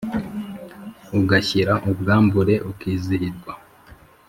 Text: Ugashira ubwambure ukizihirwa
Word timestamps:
Ugashira 1.19 1.73
ubwambure 1.91 2.55
ukizihirwa 2.71 3.53